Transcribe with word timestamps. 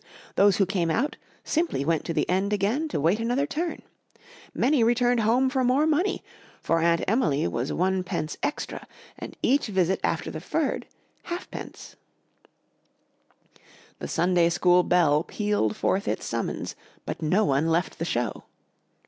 Those 0.33 0.57
who 0.57 0.65
came 0.65 0.89
out 0.89 1.15
simply 1.43 1.85
went 1.85 2.05
to 2.05 2.11
the 2.15 2.27
end 2.27 2.53
again 2.53 2.87
to 2.87 2.99
wait 2.99 3.19
another 3.19 3.45
turn. 3.45 3.83
Many 4.51 4.83
returned 4.83 5.19
home 5.19 5.47
for 5.47 5.63
more 5.63 5.85
money, 5.85 6.23
for 6.59 6.79
Aunt 6.79 7.03
Emily 7.07 7.47
was 7.47 7.69
1d. 7.69 8.37
extra 8.41 8.87
and 9.19 9.37
each 9.43 9.67
visit 9.67 9.99
after 10.03 10.31
the 10.31 10.41
first, 10.41 10.85
½d. 11.27 11.93
The 13.99 14.07
Sunday 14.07 14.49
School 14.49 14.81
bell 14.81 15.21
pealed 15.23 15.75
forth 15.75 16.07
its 16.07 16.25
summons, 16.25 16.75
but 17.05 17.21
no 17.21 17.45
one 17.45 17.67
left 17.69 17.99
the 17.99 18.03
show. 18.05 18.45